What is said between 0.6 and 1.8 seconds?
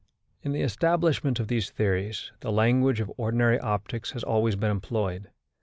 establishment of these